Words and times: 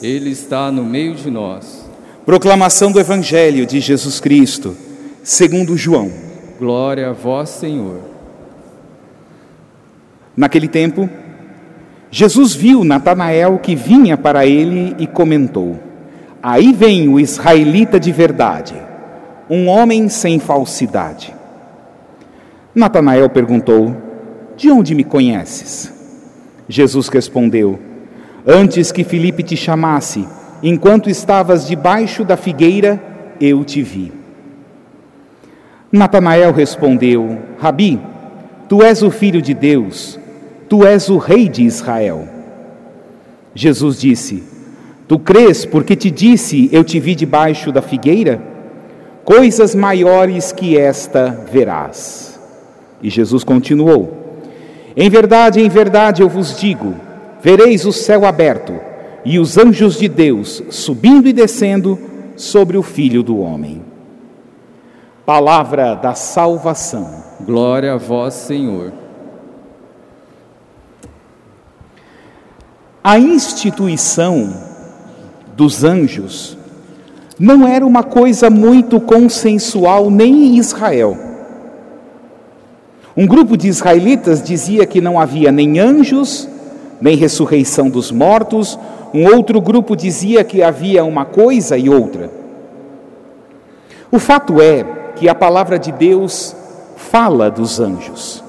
Ele 0.00 0.30
está 0.30 0.70
no 0.70 0.84
meio 0.84 1.14
de 1.14 1.28
nós. 1.28 1.84
Proclamação 2.24 2.92
do 2.92 3.00
Evangelho 3.00 3.66
de 3.66 3.80
Jesus 3.80 4.20
Cristo, 4.20 4.76
segundo 5.24 5.76
João. 5.76 6.12
Glória 6.56 7.10
a 7.10 7.12
vós, 7.12 7.48
Senhor. 7.48 8.00
Naquele 10.36 10.68
tempo, 10.68 11.10
Jesus 12.12 12.54
viu 12.54 12.84
Natanael 12.84 13.58
que 13.58 13.74
vinha 13.74 14.16
para 14.16 14.46
ele 14.46 14.94
e 15.00 15.06
comentou: 15.06 15.80
Aí 16.40 16.72
vem 16.72 17.08
o 17.08 17.18
israelita 17.18 17.98
de 17.98 18.12
verdade, 18.12 18.74
um 19.50 19.66
homem 19.66 20.08
sem 20.08 20.38
falsidade. 20.38 21.34
Natanael 22.72 23.28
perguntou: 23.28 23.96
De 24.56 24.70
onde 24.70 24.94
me 24.94 25.02
conheces? 25.02 25.92
Jesus 26.68 27.08
respondeu: 27.08 27.87
Antes 28.50 28.90
que 28.90 29.04
Filipe 29.04 29.42
te 29.42 29.54
chamasse, 29.54 30.26
enquanto 30.62 31.10
estavas 31.10 31.68
debaixo 31.68 32.24
da 32.24 32.34
figueira, 32.34 32.98
eu 33.38 33.62
te 33.62 33.82
vi. 33.82 34.10
Natanael 35.92 36.50
respondeu: 36.50 37.38
Rabi, 37.60 38.00
tu 38.66 38.82
és 38.82 39.02
o 39.02 39.10
filho 39.10 39.42
de 39.42 39.52
Deus, 39.52 40.18
tu 40.66 40.86
és 40.86 41.10
o 41.10 41.18
rei 41.18 41.46
de 41.46 41.62
Israel. 41.62 42.26
Jesus 43.54 44.00
disse: 44.00 44.42
Tu 45.06 45.18
crês 45.18 45.66
porque 45.66 45.94
te 45.94 46.10
disse, 46.10 46.70
eu 46.72 46.82
te 46.82 46.98
vi 46.98 47.14
debaixo 47.14 47.70
da 47.70 47.82
figueira? 47.82 48.40
Coisas 49.26 49.74
maiores 49.74 50.52
que 50.52 50.78
esta 50.78 51.46
verás. 51.52 52.40
E 53.02 53.10
Jesus 53.10 53.44
continuou: 53.44 54.40
Em 54.96 55.10
verdade, 55.10 55.60
em 55.60 55.68
verdade 55.68 56.22
eu 56.22 56.30
vos 56.30 56.58
digo, 56.58 56.94
vereis 57.40 57.84
o 57.84 57.92
céu 57.92 58.26
aberto 58.26 58.74
e 59.24 59.38
os 59.38 59.58
anjos 59.58 59.98
de 59.98 60.08
Deus 60.08 60.62
subindo 60.70 61.28
e 61.28 61.32
descendo 61.32 61.98
sobre 62.36 62.76
o 62.76 62.82
Filho 62.82 63.22
do 63.22 63.38
Homem. 63.38 63.82
Palavra 65.26 65.94
da 65.94 66.14
salvação. 66.14 67.22
Glória 67.40 67.92
a 67.94 67.96
vós, 67.96 68.34
Senhor. 68.34 68.92
A 73.02 73.18
instituição 73.18 74.54
dos 75.56 75.84
anjos 75.84 76.56
não 77.38 77.66
era 77.66 77.86
uma 77.86 78.02
coisa 78.02 78.50
muito 78.50 79.00
consensual 79.00 80.10
nem 80.10 80.46
em 80.46 80.56
Israel. 80.58 81.16
Um 83.16 83.26
grupo 83.26 83.56
de 83.56 83.68
israelitas 83.68 84.42
dizia 84.42 84.86
que 84.86 85.00
não 85.00 85.18
havia 85.18 85.50
nem 85.50 85.78
anjos, 85.78 86.48
nem 87.00 87.16
ressurreição 87.16 87.88
dos 87.88 88.10
mortos, 88.10 88.78
um 89.14 89.26
outro 89.26 89.60
grupo 89.60 89.96
dizia 89.96 90.44
que 90.44 90.62
havia 90.62 91.04
uma 91.04 91.24
coisa 91.24 91.76
e 91.76 91.88
outra. 91.88 92.30
O 94.10 94.18
fato 94.18 94.60
é 94.60 94.84
que 95.16 95.28
a 95.28 95.34
palavra 95.34 95.78
de 95.78 95.92
Deus 95.92 96.54
fala 96.96 97.50
dos 97.50 97.80
anjos. 97.80 98.42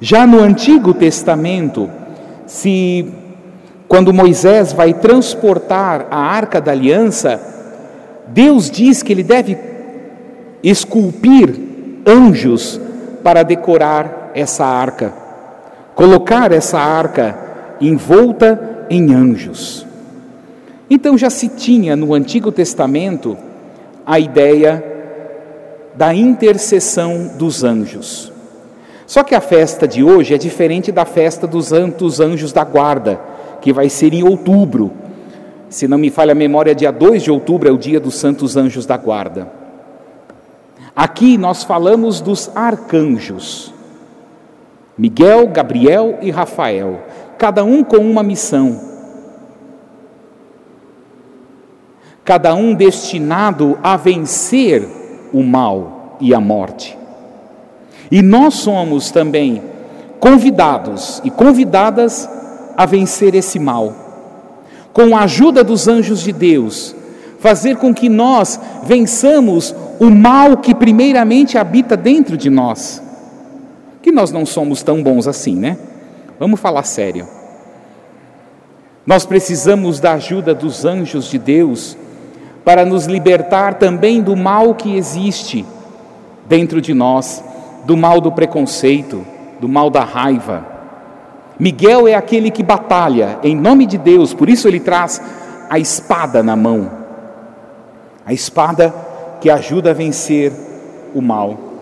Já 0.00 0.26
no 0.26 0.40
Antigo 0.40 0.92
Testamento, 0.92 1.88
se 2.46 3.12
quando 3.88 4.12
Moisés 4.12 4.72
vai 4.72 4.92
transportar 4.92 6.06
a 6.10 6.18
arca 6.18 6.60
da 6.60 6.72
aliança, 6.72 7.40
Deus 8.28 8.70
diz 8.70 9.02
que 9.02 9.12
ele 9.12 9.22
deve 9.22 9.56
esculpir 10.62 11.54
anjos 12.06 12.80
para 13.22 13.42
decorar 13.42 14.30
essa 14.34 14.64
arca, 14.64 15.12
colocar 15.94 16.52
essa 16.52 16.78
arca 16.78 17.38
envolta 17.80 18.86
em 18.90 19.14
anjos. 19.14 19.86
Então 20.88 21.16
já 21.16 21.30
se 21.30 21.48
tinha 21.48 21.96
no 21.96 22.14
Antigo 22.14 22.52
Testamento 22.52 23.36
a 24.06 24.18
ideia 24.18 24.84
da 25.94 26.14
intercessão 26.14 27.30
dos 27.38 27.64
anjos. 27.64 28.32
Só 29.06 29.22
que 29.22 29.34
a 29.34 29.40
festa 29.40 29.86
de 29.86 30.02
hoje 30.02 30.34
é 30.34 30.38
diferente 30.38 30.90
da 30.90 31.04
festa 31.04 31.46
dos 31.46 31.66
santos 31.66 32.20
anjos 32.20 32.52
da 32.52 32.64
guarda, 32.64 33.20
que 33.60 33.72
vai 33.72 33.88
ser 33.88 34.12
em 34.14 34.22
outubro. 34.22 34.92
Se 35.68 35.86
não 35.88 35.98
me 35.98 36.10
falha 36.10 36.32
a 36.32 36.34
memória, 36.34 36.74
dia 36.74 36.90
2 36.90 37.22
de 37.22 37.30
outubro 37.30 37.68
é 37.68 37.72
o 37.72 37.78
dia 37.78 38.00
dos 38.00 38.14
santos 38.14 38.56
anjos 38.56 38.86
da 38.86 38.96
guarda. 38.96 39.48
Aqui 40.94 41.36
nós 41.36 41.64
falamos 41.64 42.20
dos 42.20 42.50
arcanjos. 42.54 43.73
Miguel, 44.96 45.48
Gabriel 45.48 46.18
e 46.22 46.30
Rafael, 46.30 47.00
cada 47.36 47.64
um 47.64 47.82
com 47.82 47.98
uma 47.98 48.22
missão. 48.22 48.80
Cada 52.24 52.54
um 52.54 52.74
destinado 52.74 53.78
a 53.82 53.96
vencer 53.96 54.88
o 55.32 55.42
mal 55.42 56.16
e 56.20 56.32
a 56.32 56.40
morte. 56.40 56.96
E 58.10 58.22
nós 58.22 58.54
somos 58.54 59.10
também 59.10 59.62
convidados 60.20 61.20
e 61.24 61.30
convidadas 61.30 62.28
a 62.76 62.86
vencer 62.86 63.34
esse 63.34 63.58
mal. 63.58 63.92
Com 64.92 65.16
a 65.16 65.24
ajuda 65.24 65.64
dos 65.64 65.88
anjos 65.88 66.22
de 66.22 66.32
Deus, 66.32 66.94
fazer 67.40 67.76
com 67.76 67.92
que 67.92 68.08
nós 68.08 68.58
vençamos 68.84 69.74
o 70.00 70.08
mal 70.08 70.56
que 70.56 70.74
primeiramente 70.74 71.58
habita 71.58 71.96
dentro 71.96 72.36
de 72.36 72.48
nós. 72.48 73.02
Que 74.04 74.12
nós 74.12 74.30
não 74.30 74.44
somos 74.44 74.82
tão 74.82 75.02
bons 75.02 75.26
assim, 75.26 75.56
né? 75.56 75.78
Vamos 76.38 76.60
falar 76.60 76.82
sério. 76.82 77.26
Nós 79.06 79.24
precisamos 79.24 79.98
da 79.98 80.12
ajuda 80.12 80.54
dos 80.54 80.84
anjos 80.84 81.30
de 81.30 81.38
Deus 81.38 81.96
para 82.66 82.84
nos 82.84 83.06
libertar 83.06 83.78
também 83.78 84.20
do 84.20 84.36
mal 84.36 84.74
que 84.74 84.94
existe 84.94 85.64
dentro 86.44 86.82
de 86.82 86.92
nós, 86.92 87.42
do 87.86 87.96
mal 87.96 88.20
do 88.20 88.30
preconceito, 88.30 89.24
do 89.58 89.70
mal 89.70 89.88
da 89.88 90.04
raiva. 90.04 90.66
Miguel 91.58 92.06
é 92.06 92.14
aquele 92.14 92.50
que 92.50 92.62
batalha 92.62 93.38
em 93.42 93.56
nome 93.56 93.86
de 93.86 93.96
Deus, 93.96 94.34
por 94.34 94.50
isso 94.50 94.68
ele 94.68 94.80
traz 94.80 95.18
a 95.70 95.78
espada 95.78 96.42
na 96.42 96.54
mão. 96.54 96.90
A 98.26 98.34
espada 98.34 98.94
que 99.40 99.48
ajuda 99.48 99.92
a 99.92 99.94
vencer 99.94 100.52
o 101.14 101.22
mal. 101.22 101.73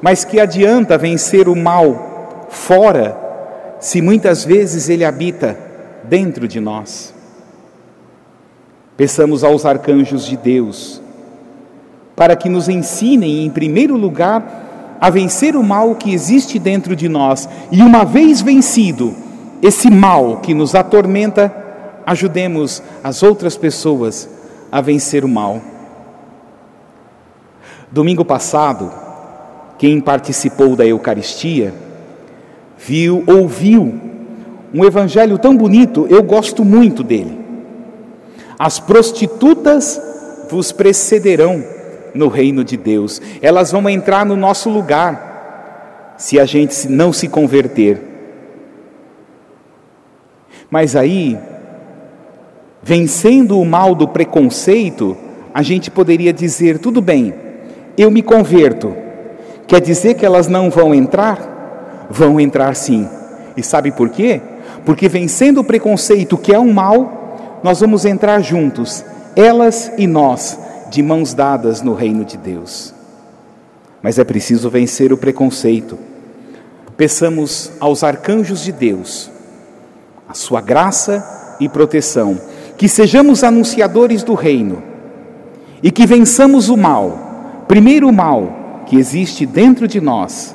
Mas 0.00 0.24
que 0.24 0.40
adianta 0.40 0.96
vencer 0.96 1.48
o 1.48 1.56
mal 1.56 2.46
fora, 2.48 3.16
se 3.80 4.00
muitas 4.00 4.44
vezes 4.44 4.88
ele 4.88 5.04
habita 5.04 5.58
dentro 6.04 6.46
de 6.46 6.60
nós? 6.60 7.14
Peçamos 8.96 9.44
aos 9.44 9.64
arcanjos 9.64 10.26
de 10.26 10.36
Deus 10.36 11.00
para 12.16 12.34
que 12.34 12.48
nos 12.48 12.68
ensinem, 12.68 13.46
em 13.46 13.50
primeiro 13.50 13.96
lugar, 13.96 14.96
a 15.00 15.08
vencer 15.08 15.54
o 15.54 15.62
mal 15.62 15.94
que 15.94 16.12
existe 16.12 16.58
dentro 16.58 16.96
de 16.96 17.08
nós 17.08 17.48
e, 17.70 17.80
uma 17.80 18.04
vez 18.04 18.40
vencido 18.40 19.14
esse 19.62 19.88
mal 19.88 20.38
que 20.38 20.52
nos 20.52 20.74
atormenta, 20.74 21.54
ajudemos 22.04 22.82
as 23.04 23.22
outras 23.22 23.56
pessoas 23.56 24.28
a 24.70 24.80
vencer 24.80 25.24
o 25.24 25.28
mal. 25.28 25.60
Domingo 27.90 28.24
passado, 28.24 28.90
quem 29.78 30.00
participou 30.00 30.74
da 30.74 30.84
Eucaristia 30.84 31.72
viu, 32.76 33.22
ouviu 33.26 33.94
um 34.74 34.84
evangelho 34.84 35.38
tão 35.38 35.56
bonito, 35.56 36.06
eu 36.10 36.22
gosto 36.22 36.64
muito 36.64 37.02
dele. 37.02 37.38
As 38.58 38.80
prostitutas 38.80 40.00
vos 40.50 40.72
precederão 40.72 41.64
no 42.14 42.28
reino 42.28 42.64
de 42.64 42.76
Deus. 42.76 43.22
Elas 43.40 43.70
vão 43.70 43.88
entrar 43.88 44.26
no 44.26 44.36
nosso 44.36 44.68
lugar 44.68 46.14
se 46.18 46.38
a 46.40 46.44
gente 46.44 46.88
não 46.88 47.12
se 47.12 47.28
converter. 47.28 48.02
Mas 50.68 50.96
aí, 50.96 51.38
vencendo 52.82 53.58
o 53.58 53.64
mal 53.64 53.94
do 53.94 54.08
preconceito, 54.08 55.16
a 55.54 55.62
gente 55.62 55.90
poderia 55.90 56.32
dizer: 56.32 56.78
tudo 56.78 57.00
bem, 57.00 57.32
eu 57.96 58.10
me 58.10 58.22
converto. 58.22 59.07
Quer 59.68 59.82
dizer 59.82 60.14
que 60.14 60.24
elas 60.24 60.48
não 60.48 60.70
vão 60.70 60.94
entrar? 60.94 62.08
Vão 62.08 62.40
entrar 62.40 62.74
sim. 62.74 63.06
E 63.54 63.62
sabe 63.62 63.92
por 63.92 64.08
quê? 64.08 64.40
Porque 64.86 65.10
vencendo 65.10 65.58
o 65.58 65.64
preconceito, 65.64 66.38
que 66.38 66.54
é 66.54 66.58
um 66.58 66.72
mal, 66.72 67.60
nós 67.62 67.80
vamos 67.80 68.06
entrar 68.06 68.40
juntos, 68.40 69.04
elas 69.36 69.92
e 69.98 70.06
nós, 70.06 70.58
de 70.90 71.02
mãos 71.02 71.34
dadas 71.34 71.82
no 71.82 71.92
reino 71.92 72.24
de 72.24 72.38
Deus. 72.38 72.94
Mas 74.02 74.18
é 74.18 74.24
preciso 74.24 74.70
vencer 74.70 75.12
o 75.12 75.18
preconceito. 75.18 75.98
Peçamos 76.96 77.70
aos 77.78 78.02
arcanjos 78.02 78.64
de 78.64 78.72
Deus 78.72 79.30
a 80.26 80.32
sua 80.32 80.62
graça 80.62 81.56
e 81.60 81.68
proteção, 81.68 82.40
que 82.78 82.88
sejamos 82.88 83.44
anunciadores 83.44 84.22
do 84.22 84.32
reino 84.34 84.82
e 85.82 85.90
que 85.90 86.06
vençamos 86.06 86.70
o 86.70 86.76
mal, 86.76 87.64
primeiro 87.68 88.08
o 88.08 88.12
mal 88.12 88.67
que 88.88 88.96
existe 88.96 89.44
dentro 89.44 89.86
de 89.86 90.00
nós, 90.00 90.54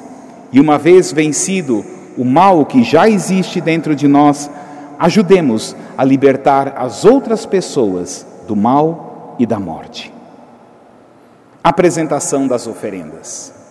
e 0.51 0.59
uma 0.59 0.77
vez 0.77 1.11
vencido 1.11 1.85
o 2.17 2.25
mal 2.25 2.65
que 2.65 2.83
já 2.83 3.07
existe 3.07 3.61
dentro 3.61 3.95
de 3.95 4.07
nós, 4.07 4.49
ajudemos 4.99 5.75
a 5.97 6.03
libertar 6.03 6.73
as 6.77 7.05
outras 7.05 7.45
pessoas 7.45 8.25
do 8.47 8.55
mal 8.55 9.35
e 9.37 9.45
da 9.45 9.59
morte. 9.59 10.11
Apresentação 11.63 12.47
das 12.47 12.67
oferendas. 12.67 13.62